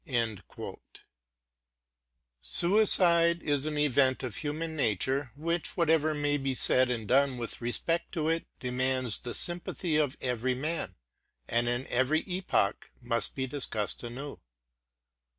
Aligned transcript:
''Suicide 2.41 3.43
is 3.43 3.67
an 3.67 3.77
event 3.77 4.23
of 4.23 4.37
human 4.37 4.75
nature, 4.75 5.31
which, 5.35 5.77
whatever 5.77 6.15
may 6.15 6.37
be 6.37 6.55
said 6.55 6.89
and 6.89 7.07
done 7.07 7.37
with 7.37 7.61
respect 7.61 8.11
to 8.11 8.27
it, 8.27 8.47
demands 8.59 9.19
the 9.19 9.35
sympathy 9.35 9.97
of 9.97 10.17
every 10.19 10.55
man, 10.55 10.95
and 11.47 11.67
in 11.67 11.85
every 11.85 12.21
epoch 12.25 12.91
must 12.99 13.35
be 13.35 13.45
discussed 13.45 14.01
anew. 14.01 14.39